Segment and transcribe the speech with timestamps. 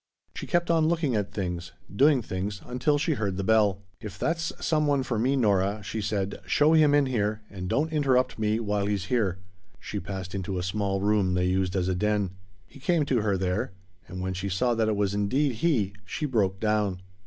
[0.33, 3.83] She kept on looking at things doing things until she heard the bell.
[3.99, 7.93] "If that's some one for me, Nora," she said, "show him in here, and don't
[7.93, 9.37] interrupt me while he's here."
[9.79, 12.31] She passed into a small room they used as a den.
[12.65, 13.73] He came to her there.
[14.07, 17.03] And when she saw that it was indeed he she broke down.